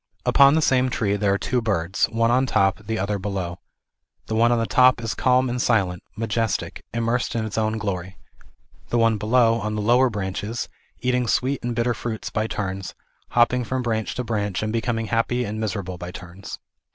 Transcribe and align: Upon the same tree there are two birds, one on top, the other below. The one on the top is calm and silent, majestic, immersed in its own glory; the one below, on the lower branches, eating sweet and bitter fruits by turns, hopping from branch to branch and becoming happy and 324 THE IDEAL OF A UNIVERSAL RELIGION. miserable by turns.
Upon 0.25 0.55
the 0.55 0.63
same 0.63 0.89
tree 0.89 1.15
there 1.15 1.31
are 1.31 1.37
two 1.37 1.61
birds, 1.61 2.05
one 2.07 2.31
on 2.31 2.47
top, 2.47 2.83
the 2.87 2.97
other 2.97 3.19
below. 3.19 3.59
The 4.25 4.33
one 4.35 4.51
on 4.51 4.57
the 4.57 4.65
top 4.65 4.99
is 4.99 5.13
calm 5.13 5.47
and 5.47 5.61
silent, 5.61 6.01
majestic, 6.15 6.83
immersed 6.91 7.35
in 7.35 7.45
its 7.45 7.55
own 7.55 7.77
glory; 7.77 8.17
the 8.89 8.97
one 8.97 9.19
below, 9.19 9.59
on 9.61 9.75
the 9.75 9.81
lower 9.83 10.09
branches, 10.09 10.67
eating 11.01 11.27
sweet 11.27 11.63
and 11.63 11.75
bitter 11.75 11.93
fruits 11.93 12.31
by 12.31 12.47
turns, 12.47 12.95
hopping 13.29 13.63
from 13.63 13.83
branch 13.83 14.15
to 14.15 14.23
branch 14.23 14.63
and 14.63 14.73
becoming 14.73 15.05
happy 15.05 15.43
and 15.43 15.49
324 15.53 15.53
THE 15.53 15.53
IDEAL 15.53 15.53
OF 15.53 15.53
A 15.53 15.53
UNIVERSAL 15.53 15.53
RELIGION. 15.53 15.59
miserable 15.59 15.97
by 15.99 16.11
turns. 16.11 16.59